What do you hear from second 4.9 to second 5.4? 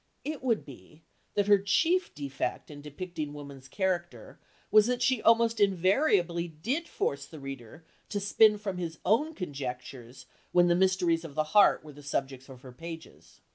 she